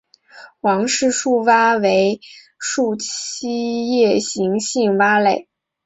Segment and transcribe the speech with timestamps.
[0.61, 2.19] 王氏树蛙为
[2.57, 5.47] 树栖夜行性蛙类。